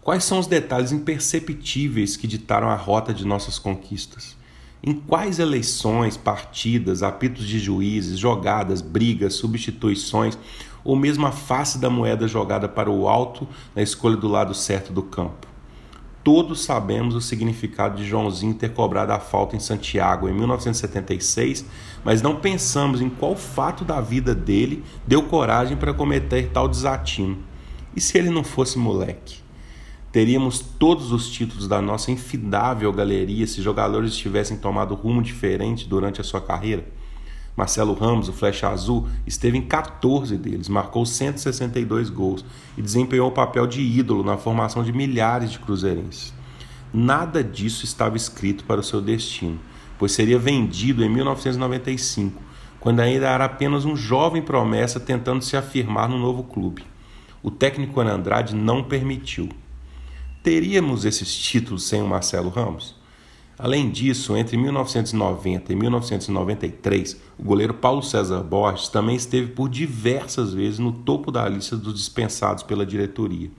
Quais 0.00 0.24
são 0.24 0.38
os 0.38 0.46
detalhes 0.46 0.92
imperceptíveis 0.92 2.16
que 2.16 2.26
ditaram 2.26 2.70
a 2.70 2.74
rota 2.74 3.12
de 3.12 3.26
nossas 3.26 3.58
conquistas? 3.58 4.34
Em 4.82 4.94
quais 4.94 5.38
eleições, 5.38 6.16
partidas, 6.16 7.02
apitos 7.02 7.46
de 7.46 7.58
juízes, 7.58 8.18
jogadas, 8.18 8.80
brigas, 8.80 9.34
substituições, 9.34 10.38
ou 10.82 10.96
mesmo 10.96 11.26
a 11.26 11.32
face 11.32 11.76
da 11.76 11.90
moeda 11.90 12.26
jogada 12.26 12.66
para 12.66 12.90
o 12.90 13.06
alto 13.06 13.46
na 13.76 13.82
escolha 13.82 14.16
do 14.16 14.26
lado 14.26 14.54
certo 14.54 14.90
do 14.90 15.02
campo? 15.02 15.51
Todos 16.24 16.62
sabemos 16.62 17.16
o 17.16 17.20
significado 17.20 17.96
de 17.96 18.04
Joãozinho 18.04 18.54
ter 18.54 18.72
cobrado 18.72 19.12
a 19.12 19.18
falta 19.18 19.56
em 19.56 19.60
Santiago 19.60 20.28
em 20.28 20.32
1976, 20.32 21.64
mas 22.04 22.22
não 22.22 22.36
pensamos 22.36 23.00
em 23.00 23.10
qual 23.10 23.34
fato 23.34 23.84
da 23.84 24.00
vida 24.00 24.32
dele 24.32 24.84
deu 25.04 25.24
coragem 25.24 25.76
para 25.76 25.92
cometer 25.92 26.50
tal 26.52 26.68
desatino. 26.68 27.38
E 27.96 28.00
se 28.00 28.16
ele 28.16 28.30
não 28.30 28.44
fosse 28.44 28.78
moleque? 28.78 29.42
Teríamos 30.12 30.60
todos 30.60 31.10
os 31.10 31.28
títulos 31.28 31.66
da 31.66 31.82
nossa 31.82 32.12
infindável 32.12 32.92
galeria 32.92 33.46
se 33.46 33.60
jogadores 33.60 34.14
tivessem 34.14 34.56
tomado 34.56 34.94
rumo 34.94 35.22
diferente 35.22 35.88
durante 35.88 36.20
a 36.20 36.24
sua 36.24 36.40
carreira. 36.40 36.86
Marcelo 37.56 37.92
Ramos, 37.92 38.28
o 38.28 38.32
Flecha 38.32 38.68
Azul, 38.68 39.06
esteve 39.26 39.58
em 39.58 39.62
14 39.62 40.36
deles, 40.38 40.68
marcou 40.68 41.04
162 41.04 42.08
gols 42.08 42.44
e 42.76 42.82
desempenhou 42.82 43.28
o 43.28 43.32
papel 43.32 43.66
de 43.66 43.82
ídolo 43.82 44.24
na 44.24 44.38
formação 44.38 44.82
de 44.82 44.92
milhares 44.92 45.50
de 45.50 45.58
cruzeirenses. 45.58 46.32
Nada 46.92 47.44
disso 47.44 47.84
estava 47.84 48.16
escrito 48.16 48.64
para 48.64 48.80
o 48.80 48.84
seu 48.84 49.00
destino, 49.00 49.58
pois 49.98 50.12
seria 50.12 50.38
vendido 50.38 51.04
em 51.04 51.08
1995, 51.08 52.40
quando 52.80 53.00
ainda 53.00 53.28
era 53.28 53.44
apenas 53.44 53.84
um 53.84 53.94
jovem 53.94 54.42
promessa 54.42 54.98
tentando 54.98 55.42
se 55.42 55.56
afirmar 55.56 56.08
no 56.08 56.18
novo 56.18 56.42
clube. 56.42 56.84
O 57.42 57.50
técnico 57.50 58.00
Andrade 58.00 58.54
não 58.54 58.82
permitiu. 58.82 59.48
Teríamos 60.42 61.04
esses 61.04 61.36
títulos 61.36 61.84
sem 61.84 62.02
o 62.02 62.06
Marcelo 62.06 62.48
Ramos? 62.48 63.01
Além 63.62 63.90
disso, 63.90 64.36
entre 64.36 64.56
1990 64.56 65.72
e 65.72 65.76
1993, 65.76 67.16
o 67.38 67.44
goleiro 67.44 67.72
Paulo 67.72 68.02
César 68.02 68.40
Borges 68.40 68.88
também 68.88 69.14
esteve 69.14 69.52
por 69.52 69.68
diversas 69.68 70.52
vezes 70.52 70.80
no 70.80 70.90
topo 70.90 71.30
da 71.30 71.48
lista 71.48 71.76
dos 71.76 71.94
dispensados 71.94 72.64
pela 72.64 72.84
diretoria. 72.84 73.52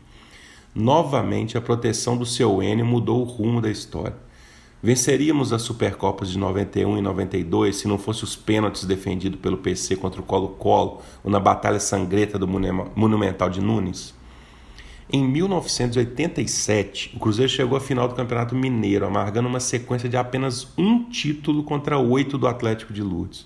Novamente, 0.76 1.58
a 1.58 1.62
proteção 1.62 2.18
do 2.18 2.26
seu 2.26 2.62
Enio 2.62 2.86
mudou 2.86 3.22
o 3.22 3.24
rumo 3.24 3.62
da 3.62 3.72
história. 3.72 4.18
Venceríamos 4.82 5.54
as 5.54 5.62
Supercopas 5.62 6.30
de 6.30 6.38
91 6.38 6.98
e 6.98 7.02
92 7.02 7.78
se 7.78 7.88
não 7.88 7.98
fosse 7.98 8.26
os 8.26 8.36
pênaltis 8.36 8.84
defendidos 8.84 9.40
pelo 9.40 9.56
PC 9.56 9.96
contra 9.96 10.20
o 10.20 10.26
Colo-Colo 10.26 11.00
ou 11.24 11.32
na 11.32 11.40
batalha 11.40 11.80
sangrenta 11.80 12.38
do 12.38 12.46
Monumental 12.46 13.50
de 13.50 13.62
Nunes? 13.62 14.14
Em 15.12 15.28
1987, 15.28 17.12
o 17.16 17.20
Cruzeiro 17.20 17.52
chegou 17.52 17.78
à 17.78 17.82
final 17.82 18.08
do 18.08 18.16
Campeonato 18.16 18.56
Mineiro, 18.56 19.06
amargando 19.06 19.50
uma 19.50 19.60
sequência 19.60 20.08
de 20.08 20.16
apenas 20.16 20.68
um 20.78 21.04
título 21.10 21.64
contra 21.64 22.00
oito 22.00 22.38
do 22.38 22.48
Atlético 22.48 22.94
de 22.94 23.04
Lourdes. 23.04 23.46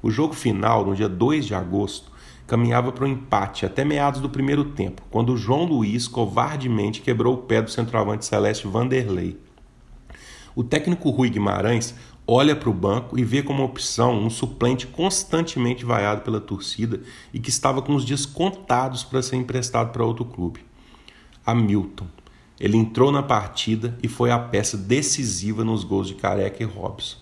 O 0.00 0.10
jogo 0.10 0.32
final, 0.32 0.86
no 0.86 0.94
dia 0.94 1.08
2 1.08 1.46
de 1.46 1.54
agosto, 1.54 2.12
caminhava 2.46 2.92
para 2.92 3.04
um 3.04 3.08
empate 3.08 3.66
até 3.66 3.84
meados 3.84 4.20
do 4.20 4.30
primeiro 4.30 4.64
tempo, 4.64 5.02
quando 5.10 5.32
o 5.32 5.36
João 5.36 5.64
Luiz 5.64 6.06
covardemente 6.06 7.00
quebrou 7.00 7.34
o 7.34 7.38
pé 7.38 7.60
do 7.60 7.70
centroavante 7.70 8.24
celeste 8.24 8.68
Vanderlei. 8.68 9.36
O 10.54 10.62
técnico 10.62 11.10
Rui 11.10 11.30
Guimarães 11.30 11.94
olha 12.26 12.54
para 12.54 12.70
o 12.70 12.74
banco 12.74 13.18
e 13.18 13.24
vê 13.24 13.42
como 13.42 13.64
opção 13.64 14.14
um 14.14 14.30
suplente 14.30 14.86
constantemente 14.86 15.84
vaiado 15.84 16.20
pela 16.22 16.40
torcida 16.40 17.00
e 17.34 17.40
que 17.40 17.50
estava 17.50 17.82
com 17.82 17.94
os 17.94 18.04
dias 18.04 18.24
contados 18.24 19.02
para 19.02 19.22
ser 19.22 19.36
emprestado 19.36 19.90
para 19.90 20.04
outro 20.04 20.24
clube. 20.24 20.71
Hamilton. 21.44 22.06
Ele 22.58 22.76
entrou 22.76 23.10
na 23.10 23.22
partida 23.22 23.98
e 24.02 24.08
foi 24.08 24.30
a 24.30 24.38
peça 24.38 24.76
decisiva 24.76 25.64
nos 25.64 25.84
gols 25.84 26.06
de 26.06 26.14
Careca 26.14 26.62
e 26.62 26.66
Robson. 26.66 27.16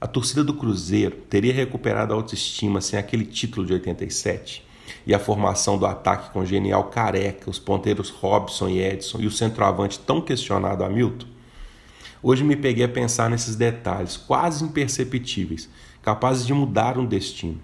A 0.00 0.06
torcida 0.06 0.42
do 0.42 0.54
Cruzeiro 0.54 1.16
teria 1.28 1.52
recuperado 1.52 2.14
a 2.14 2.16
autoestima 2.16 2.80
sem 2.80 2.98
aquele 2.98 3.26
título 3.26 3.66
de 3.66 3.74
87 3.74 4.64
e 5.06 5.14
a 5.14 5.18
formação 5.18 5.76
do 5.76 5.84
ataque 5.84 6.30
com 6.30 6.40
o 6.40 6.46
genial 6.46 6.84
Careca, 6.84 7.50
os 7.50 7.58
ponteiros 7.58 8.08
Robson 8.08 8.68
e 8.68 8.80
Edson 8.80 9.18
e 9.20 9.26
o 9.26 9.30
centroavante 9.30 9.98
tão 9.98 10.22
questionado 10.22 10.82
Hamilton? 10.82 11.26
Hoje 12.22 12.44
me 12.44 12.56
peguei 12.56 12.84
a 12.84 12.88
pensar 12.88 13.28
nesses 13.28 13.56
detalhes 13.56 14.16
quase 14.16 14.64
imperceptíveis, 14.64 15.68
capazes 16.02 16.46
de 16.46 16.54
mudar 16.54 16.98
um 16.98 17.04
destino. 17.04 17.60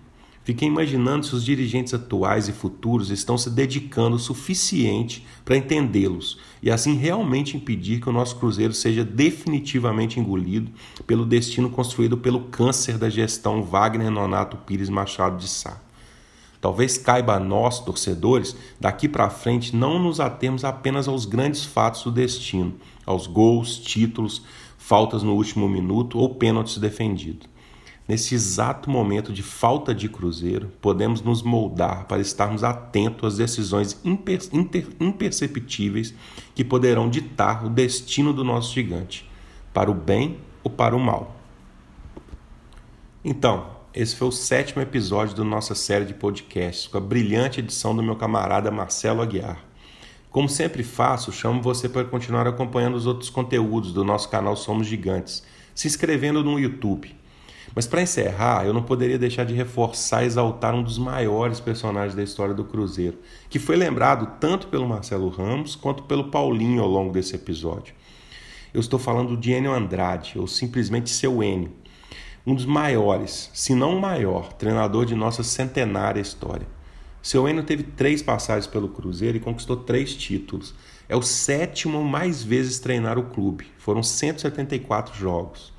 Fiquei 0.46 0.68
imaginando 0.68 1.26
se 1.26 1.34
os 1.34 1.44
dirigentes 1.44 1.92
atuais 1.92 2.48
e 2.48 2.52
futuros 2.52 3.10
estão 3.10 3.36
se 3.36 3.50
dedicando 3.50 4.14
o 4.14 4.20
suficiente 4.20 5.26
para 5.44 5.56
entendê-los 5.56 6.38
e 6.62 6.70
assim 6.70 6.94
realmente 6.94 7.56
impedir 7.56 8.00
que 8.00 8.08
o 8.08 8.12
nosso 8.12 8.36
Cruzeiro 8.36 8.72
seja 8.72 9.04
definitivamente 9.04 10.20
engolido 10.20 10.70
pelo 11.04 11.26
destino 11.26 11.68
construído 11.68 12.16
pelo 12.16 12.42
câncer 12.42 12.96
da 12.96 13.10
gestão 13.10 13.60
Wagner 13.60 14.08
Nonato 14.08 14.56
Pires 14.58 14.88
Machado 14.88 15.36
de 15.36 15.48
Sá. 15.48 15.82
Talvez 16.60 16.96
caiba 16.96 17.34
a 17.34 17.40
nós, 17.40 17.80
torcedores, 17.80 18.56
daqui 18.78 19.08
para 19.08 19.28
frente 19.28 19.74
não 19.74 19.98
nos 19.98 20.20
atemos 20.20 20.64
apenas 20.64 21.08
aos 21.08 21.24
grandes 21.24 21.64
fatos 21.64 22.04
do 22.04 22.12
destino, 22.12 22.72
aos 23.04 23.26
gols, 23.26 23.78
títulos, 23.78 24.42
faltas 24.78 25.24
no 25.24 25.34
último 25.34 25.68
minuto 25.68 26.16
ou 26.16 26.36
pênaltis 26.36 26.78
defendidos. 26.78 27.55
Nesse 28.08 28.36
exato 28.36 28.88
momento 28.88 29.32
de 29.32 29.42
falta 29.42 29.92
de 29.92 30.08
cruzeiro, 30.08 30.70
podemos 30.80 31.20
nos 31.22 31.42
moldar 31.42 32.06
para 32.06 32.22
estarmos 32.22 32.62
atentos 32.62 33.32
às 33.32 33.38
decisões 33.38 34.00
imper 34.04 34.42
inter 34.52 34.86
imperceptíveis 35.00 36.14
que 36.54 36.64
poderão 36.64 37.10
ditar 37.10 37.66
o 37.66 37.68
destino 37.68 38.32
do 38.32 38.44
nosso 38.44 38.72
gigante, 38.72 39.28
para 39.74 39.90
o 39.90 39.94
bem 39.94 40.38
ou 40.62 40.70
para 40.70 40.94
o 40.94 41.00
mal. 41.00 41.34
Então, 43.24 43.74
esse 43.92 44.14
foi 44.14 44.28
o 44.28 44.32
sétimo 44.32 44.80
episódio 44.80 45.34
da 45.34 45.42
nossa 45.42 45.74
série 45.74 46.04
de 46.04 46.14
podcasts, 46.14 46.86
com 46.86 46.98
a 46.98 47.00
brilhante 47.00 47.58
edição 47.58 47.96
do 47.96 48.04
meu 48.04 48.14
camarada 48.14 48.70
Marcelo 48.70 49.20
Aguiar. 49.20 49.64
Como 50.30 50.48
sempre 50.48 50.84
faço, 50.84 51.32
chamo 51.32 51.60
você 51.60 51.88
para 51.88 52.04
continuar 52.04 52.46
acompanhando 52.46 52.94
os 52.94 53.06
outros 53.06 53.30
conteúdos 53.30 53.92
do 53.92 54.04
nosso 54.04 54.28
canal 54.28 54.54
Somos 54.54 54.86
Gigantes, 54.86 55.42
se 55.74 55.88
inscrevendo 55.88 56.44
no 56.44 56.60
YouTube 56.60 57.16
mas 57.74 57.86
para 57.86 58.02
encerrar, 58.02 58.64
eu 58.64 58.72
não 58.72 58.82
poderia 58.82 59.18
deixar 59.18 59.44
de 59.44 59.54
reforçar 59.54 60.22
e 60.22 60.26
exaltar 60.26 60.74
um 60.74 60.82
dos 60.82 60.98
maiores 60.98 61.60
personagens 61.60 62.14
da 62.14 62.22
história 62.22 62.54
do 62.54 62.64
Cruzeiro, 62.64 63.18
que 63.48 63.58
foi 63.58 63.76
lembrado 63.76 64.38
tanto 64.40 64.68
pelo 64.68 64.88
Marcelo 64.88 65.28
Ramos 65.28 65.74
quanto 65.74 66.04
pelo 66.04 66.30
Paulinho 66.30 66.82
ao 66.82 66.88
longo 66.88 67.12
desse 67.12 67.34
episódio. 67.34 67.94
Eu 68.72 68.80
estou 68.80 68.98
falando 68.98 69.36
de 69.36 69.52
Enio 69.52 69.72
Andrade, 69.72 70.38
ou 70.38 70.46
simplesmente 70.46 71.10
seu 71.10 71.42
Enio, 71.42 71.72
um 72.46 72.54
dos 72.54 72.66
maiores, 72.66 73.50
se 73.52 73.74
não 73.74 73.96
o 73.96 74.00
maior, 74.00 74.52
treinador 74.52 75.04
de 75.04 75.14
nossa 75.14 75.42
centenária 75.42 76.20
história. 76.20 76.66
Seu 77.20 77.48
Enio 77.48 77.64
teve 77.64 77.82
três 77.82 78.22
passagens 78.22 78.68
pelo 78.68 78.88
Cruzeiro 78.88 79.36
e 79.36 79.40
conquistou 79.40 79.76
três 79.78 80.14
títulos. 80.14 80.74
É 81.08 81.16
o 81.16 81.22
sétimo 81.22 82.04
mais 82.04 82.42
vezes 82.42 82.78
treinar 82.78 83.18
o 83.18 83.24
clube. 83.24 83.66
Foram 83.78 84.00
174 84.00 85.18
jogos. 85.18 85.72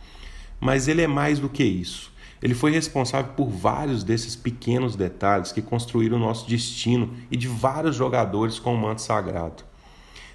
Mas 0.59 0.87
ele 0.87 1.01
é 1.01 1.07
mais 1.07 1.39
do 1.39 1.49
que 1.49 1.63
isso. 1.63 2.11
Ele 2.41 2.53
foi 2.53 2.71
responsável 2.71 3.33
por 3.33 3.49
vários 3.49 4.03
desses 4.03 4.35
pequenos 4.35 4.95
detalhes 4.95 5.51
que 5.51 5.61
construíram 5.61 6.17
o 6.17 6.19
nosso 6.19 6.47
destino 6.47 7.13
e 7.31 7.37
de 7.37 7.47
vários 7.47 7.95
jogadores 7.95 8.59
com 8.59 8.73
o 8.73 8.77
manto 8.77 9.01
sagrado. 9.01 9.63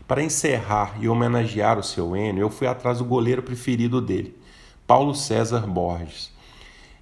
Para 0.07 0.23
encerrar 0.23 0.97
e 1.01 1.09
homenagear 1.09 1.79
o 1.79 1.83
seu 1.83 2.17
Enio, 2.17 2.43
eu 2.43 2.51
fui 2.51 2.67
atrás 2.67 2.99
do 2.99 3.05
goleiro 3.05 3.43
preferido 3.43 4.01
dele, 4.01 4.37
Paulo 4.87 5.15
César 5.15 5.67
Borges. 5.67 6.33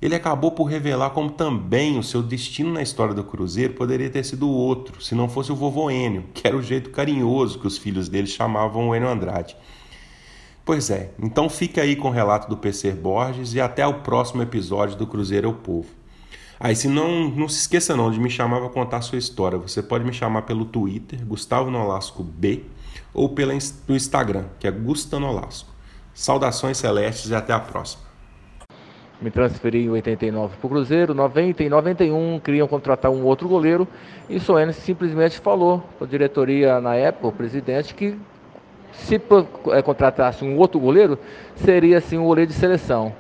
Ele 0.03 0.15
acabou 0.15 0.53
por 0.53 0.65
revelar 0.65 1.11
como 1.11 1.31
também 1.31 1.99
o 1.99 2.03
seu 2.03 2.23
destino 2.23 2.73
na 2.73 2.83
história 2.83 3.13
do 3.15 3.25
Cruzeiro 3.25 3.75
poderia 3.75 4.09
ter 4.09 4.25
sido 4.25 4.49
outro, 4.49 5.03
se 5.03 5.15
não 5.15 5.29
fosse 5.29 5.53
o 5.53 5.57
vovô 5.57 5.91
Enio, 5.91 6.25
que 6.33 6.47
era 6.47 6.57
o 6.57 6.63
jeito 6.63 6.91
carinhoso 6.91 7.59
que 7.59 7.67
os 7.67 7.77
filhos 7.77 8.09
dele 8.09 8.27
chamavam 8.27 8.89
o 8.89 8.95
Enio 8.95 9.09
Andrade. 9.09 9.57
Pois 10.65 10.91
é, 10.91 11.11
então 11.21 11.49
fica 11.49 11.83
aí 11.83 11.97
com 11.97 12.09
o 12.09 12.13
relato 12.13 12.49
do 12.49 12.57
PC 12.57 12.93
Borges 12.93 13.55
e 13.55 13.61
até 13.61 13.87
o 13.87 13.95
próximo 14.01 14.43
episódio 14.43 14.97
do 14.97 15.07
Cruzeiro 15.07 15.49
é 15.49 15.51
o 15.51 15.55
Povo. 15.55 15.89
Aí, 16.63 16.73
ah, 16.73 16.77
se 16.77 16.89
não, 16.89 17.31
não 17.31 17.49
se 17.49 17.61
esqueça 17.61 17.97
não 17.97 18.11
de 18.11 18.21
me 18.21 18.29
chamar 18.29 18.61
para 18.61 18.69
contar 18.69 19.01
sua 19.01 19.17
história. 19.17 19.57
Você 19.57 19.83
pode 19.83 20.05
me 20.05 20.13
chamar 20.13 20.43
pelo 20.43 20.67
Twitter, 20.67 21.25
Gustavo 21.25 21.71
Nolasco 21.71 22.23
B, 22.23 22.65
ou 23.15 23.31
pelo 23.31 23.53
Instagram, 23.89 24.45
que 24.59 24.67
é 24.67 24.71
Gustavo 24.71 25.23
Nolasco. 25.23 25.71
Saudações 26.13 26.77
celestes 26.77 27.31
e 27.31 27.35
até 27.35 27.55
a 27.55 27.61
próxima. 27.61 28.03
Me 29.23 29.31
transferi 29.31 29.85
em 29.85 29.91
89 29.91 30.57
para 30.57 30.67
o 30.67 30.71
Cruzeiro, 30.71 31.15
90 31.15 31.63
e 31.63 31.69
91 31.69 32.41
queriam 32.41 32.69
contratar 32.69 33.11
um 33.11 33.25
outro 33.25 33.49
goleiro 33.49 33.89
e 34.29 34.39
Soares 34.39 34.77
simplesmente 34.77 35.39
falou 35.39 35.83
para 35.99 36.07
a 36.07 36.11
diretoria 36.11 36.81
na 36.81 36.95
época, 36.95 37.29
o 37.29 37.33
presidente, 37.33 37.95
que 37.95 38.19
se 38.93 39.21
é, 39.73 39.83
contratasse 39.83 40.45
um 40.45 40.57
outro 40.57 40.79
goleiro, 40.81 41.19
seria 41.55 41.99
assim 41.99 42.19
um 42.19 42.25
goleiro 42.25 42.51
de 42.51 42.57
seleção. 42.57 43.13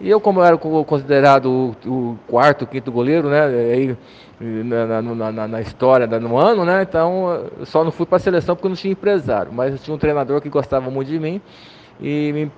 E 0.00 0.10
eu, 0.10 0.20
como 0.20 0.40
eu 0.40 0.44
era 0.44 0.56
considerado 0.58 1.46
o, 1.46 1.88
o 1.88 2.18
quarto, 2.26 2.66
quinto 2.66 2.90
goleiro, 2.90 3.28
né? 3.30 3.44
Aí, 3.44 3.96
na, 4.40 5.00
na, 5.02 5.32
na, 5.32 5.48
na, 5.48 5.60
história, 5.60 6.06
no 6.06 6.36
ano, 6.36 6.64
né? 6.64 6.82
Então, 6.82 7.46
só 7.62 7.84
não 7.84 7.92
fui 7.92 8.04
para 8.04 8.16
a 8.16 8.20
seleção 8.20 8.56
porque 8.56 8.68
não 8.68 8.76
tinha 8.76 8.92
empresário. 8.92 9.52
Mas 9.52 9.72
eu 9.72 9.78
tinha 9.78 9.94
um 9.94 9.98
treinador 9.98 10.40
que 10.40 10.48
gostava 10.48 10.90
muito 10.90 11.08
de 11.08 11.18
mim 11.18 11.40
e 12.00 12.32
me 12.32 12.52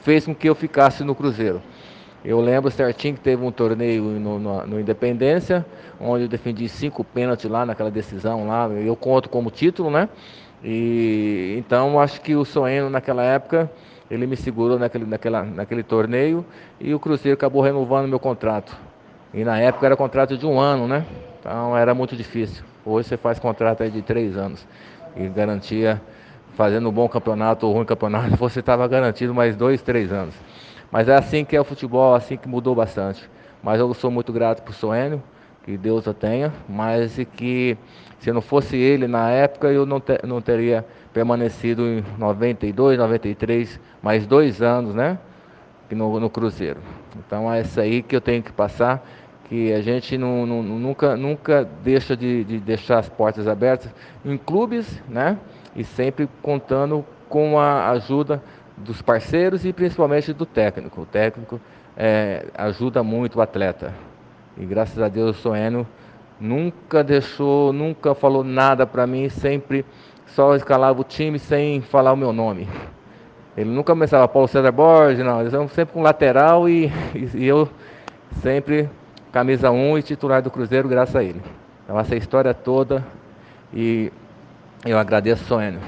fez 0.00 0.24
com 0.24 0.34
que 0.34 0.48
eu 0.48 0.54
ficasse 0.54 1.04
no 1.04 1.14
Cruzeiro. 1.14 1.60
Eu 2.24 2.40
lembro 2.40 2.70
certinho 2.70 3.14
que 3.14 3.20
teve 3.20 3.44
um 3.44 3.52
torneio 3.52 4.02
no, 4.02 4.38
no, 4.38 4.66
no 4.66 4.80
Independência, 4.80 5.64
onde 6.00 6.24
eu 6.24 6.28
defendi 6.28 6.68
cinco 6.68 7.04
pênaltis 7.04 7.48
lá 7.48 7.64
naquela 7.64 7.90
decisão 7.90 8.46
lá. 8.48 8.66
Eu 8.68 8.96
conto 8.96 9.28
como 9.28 9.50
título, 9.50 9.90
né? 9.90 10.08
E 10.62 11.54
então 11.58 12.00
acho 12.00 12.20
que 12.20 12.34
o 12.34 12.44
Soeno 12.44 12.90
naquela 12.90 13.22
época 13.22 13.70
ele 14.10 14.26
me 14.26 14.36
segurou 14.36 14.78
naquele, 14.78 15.04
naquela, 15.04 15.42
naquele 15.44 15.82
torneio 15.82 16.44
e 16.80 16.94
o 16.94 16.98
Cruzeiro 16.98 17.34
acabou 17.34 17.62
renovando 17.62 18.08
meu 18.08 18.18
contrato. 18.18 18.76
E 19.32 19.44
na 19.44 19.58
época 19.60 19.86
era 19.86 19.96
contrato 19.96 20.36
de 20.36 20.46
um 20.46 20.58
ano, 20.58 20.88
né? 20.88 21.04
Então 21.38 21.76
era 21.76 21.94
muito 21.94 22.16
difícil. 22.16 22.64
Hoje 22.84 23.08
você 23.08 23.16
faz 23.16 23.38
contrato 23.38 23.82
aí 23.82 23.90
de 23.90 24.00
três 24.00 24.36
anos 24.36 24.66
e 25.14 25.28
garantia, 25.28 26.00
fazendo 26.56 26.88
um 26.88 26.92
bom 26.92 27.08
campeonato 27.08 27.66
ou 27.66 27.74
ruim 27.74 27.84
campeonato, 27.84 28.34
você 28.38 28.60
estava 28.60 28.86
garantido 28.88 29.34
mais 29.34 29.54
dois, 29.54 29.82
três 29.82 30.12
anos. 30.12 30.34
Mas 30.90 31.08
é 31.08 31.14
assim 31.14 31.44
que 31.44 31.54
é 31.54 31.60
o 31.60 31.64
futebol, 31.64 32.14
assim 32.14 32.36
que 32.36 32.48
mudou 32.48 32.74
bastante. 32.74 33.28
Mas 33.62 33.78
eu 33.78 33.92
sou 33.92 34.10
muito 34.10 34.32
grato 34.32 34.62
por 34.62 34.72
Soênio, 34.72 35.22
que 35.68 35.76
Deus 35.76 36.06
o 36.06 36.14
tenha, 36.14 36.50
mas 36.66 37.20
que 37.36 37.76
se 38.20 38.32
não 38.32 38.40
fosse 38.40 38.74
ele 38.74 39.06
na 39.06 39.28
época 39.28 39.68
eu 39.68 39.84
não, 39.84 40.00
te, 40.00 40.18
não 40.26 40.40
teria 40.40 40.82
permanecido 41.12 41.82
em 41.82 42.02
92, 42.16 42.96
93, 42.96 43.78
mais 44.02 44.26
dois 44.26 44.62
anos, 44.62 44.94
né? 44.94 45.18
No, 45.90 46.18
no 46.18 46.30
Cruzeiro. 46.30 46.80
Então 47.18 47.52
é 47.52 47.60
isso 47.60 47.78
aí 47.78 48.02
que 48.02 48.16
eu 48.16 48.20
tenho 48.20 48.42
que 48.42 48.50
passar, 48.50 49.06
que 49.44 49.70
a 49.74 49.82
gente 49.82 50.16
não, 50.16 50.46
não, 50.46 50.62
nunca, 50.62 51.14
nunca 51.18 51.68
deixa 51.84 52.16
de, 52.16 52.44
de, 52.44 52.58
deixar 52.60 53.00
as 53.00 53.10
portas 53.10 53.46
abertas 53.46 53.92
em 54.24 54.38
clubes, 54.38 55.02
né? 55.06 55.36
E 55.76 55.84
sempre 55.84 56.26
contando 56.40 57.04
com 57.28 57.58
a 57.58 57.90
ajuda 57.90 58.42
dos 58.74 59.02
parceiros 59.02 59.66
e 59.66 59.72
principalmente 59.74 60.32
do 60.32 60.46
técnico. 60.46 61.02
O 61.02 61.06
técnico 61.06 61.60
é, 61.94 62.46
ajuda 62.56 63.02
muito 63.02 63.38
o 63.38 63.42
atleta. 63.42 64.07
E 64.58 64.66
graças 64.66 65.00
a 65.00 65.08
Deus 65.08 65.38
o 65.38 65.40
Soeno 65.40 65.86
nunca 66.40 67.04
deixou, 67.04 67.72
nunca 67.72 68.14
falou 68.14 68.42
nada 68.42 68.86
para 68.86 69.06
mim, 69.06 69.28
sempre 69.28 69.84
só 70.26 70.54
escalava 70.56 71.00
o 71.00 71.04
time 71.04 71.38
sem 71.38 71.80
falar 71.80 72.12
o 72.12 72.16
meu 72.16 72.32
nome. 72.32 72.68
Ele 73.56 73.70
nunca 73.70 73.92
começava 73.92 74.26
Paulo 74.28 74.48
César 74.48 74.72
Borges, 74.72 75.24
não, 75.24 75.40
eles 75.40 75.54
eram 75.54 75.68
sempre 75.68 75.94
com 75.94 76.02
lateral 76.02 76.68
e, 76.70 76.92
e, 77.34 77.46
eu 77.46 77.68
sempre 78.42 78.88
camisa 79.32 79.70
1 79.70 79.98
e 79.98 80.02
titular 80.02 80.42
do 80.42 80.50
Cruzeiro 80.50 80.88
graças 80.88 81.14
a 81.14 81.22
ele. 81.22 81.40
Então 81.84 81.98
essa 81.98 82.16
história 82.16 82.52
toda 82.52 83.04
e 83.72 84.12
eu 84.84 84.98
agradeço 84.98 85.44
o 85.44 85.46
Soênio. 85.46 85.80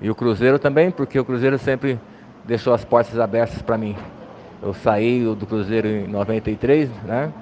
E 0.00 0.10
o 0.10 0.14
Cruzeiro 0.14 0.58
também, 0.58 0.90
porque 0.90 1.18
o 1.18 1.24
Cruzeiro 1.24 1.58
sempre 1.58 1.98
deixou 2.44 2.74
as 2.74 2.84
portas 2.84 3.18
abertas 3.18 3.62
para 3.62 3.78
mim. 3.78 3.96
Eu 4.62 4.74
saí 4.74 5.24
do 5.24 5.46
Cruzeiro 5.46 5.88
em 5.88 6.06
93, 6.08 6.90
né? 7.04 7.32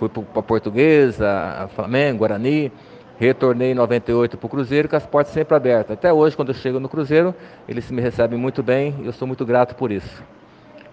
Fui 0.00 0.08
para 0.08 0.40
Portuguesa, 0.40 1.68
Flamengo, 1.76 2.20
Guarani, 2.20 2.72
Retornei 3.18 3.72
em 3.72 3.74
98 3.74 4.38
para 4.38 4.46
o 4.46 4.48
Cruzeiro, 4.48 4.88
com 4.88 4.96
as 4.96 5.04
portas 5.04 5.34
sempre 5.34 5.54
abertas. 5.54 5.92
Até 5.92 6.10
hoje, 6.10 6.34
quando 6.34 6.48
eu 6.48 6.54
chego 6.54 6.80
no 6.80 6.88
Cruzeiro, 6.88 7.34
eles 7.68 7.90
me 7.90 8.00
recebem 8.00 8.38
muito 8.38 8.62
bem 8.62 8.94
e 9.02 9.06
eu 9.06 9.12
sou 9.12 9.28
muito 9.28 9.44
grato 9.44 9.74
por 9.74 9.92
isso. 9.92 10.22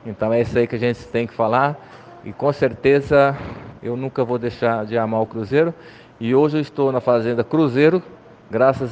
Então 0.05 0.33
é 0.33 0.41
isso 0.41 0.59
aí 0.59 0.67
que 0.67 0.75
a 0.75 0.77
gente 0.77 1.05
tem 1.05 1.25
que 1.25 1.33
falar. 1.33 1.77
E 2.25 2.33
com 2.33 2.51
certeza 2.51 3.33
eu 3.81 3.95
nunca 3.95 4.25
vou 4.25 4.37
deixar 4.37 4.85
de 4.85 4.97
amar 4.97 5.21
o 5.21 5.25
Cruzeiro. 5.25 5.73
E 6.19 6.35
hoje 6.35 6.57
eu 6.57 6.61
estou 6.61 6.91
na 6.91 6.99
Fazenda 6.99 7.45
Cruzeiro, 7.45 8.03
graças 8.51 8.91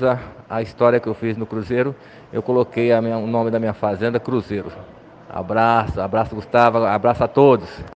à 0.49 0.61
história 0.61 0.97
que 0.97 1.09
eu 1.09 1.13
fiz 1.13 1.35
no 1.35 1.45
Cruzeiro. 1.45 1.93
Eu 2.31 2.41
coloquei 2.41 2.97
minha, 3.01 3.17
o 3.17 3.27
nome 3.27 3.51
da 3.51 3.59
minha 3.59 3.73
fazenda 3.73 4.17
Cruzeiro. 4.17 4.71
Abraço, 5.29 5.99
abraço 5.99 6.33
Gustavo, 6.33 6.85
abraço 6.85 7.21
a 7.21 7.27
todos. 7.27 7.67